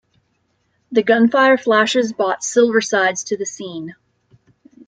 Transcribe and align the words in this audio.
The 0.91 1.03
gunfire 1.03 1.59
flashes 1.59 2.11
brought 2.11 2.41
"Silversides" 2.41 3.23
to 3.27 3.37
the 3.37 3.45
scene. 3.45 3.93